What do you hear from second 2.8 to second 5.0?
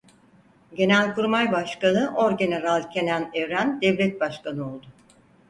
Kenan Evren devlet başkanı oldu.